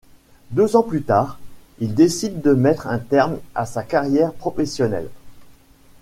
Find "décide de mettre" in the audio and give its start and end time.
1.93-2.87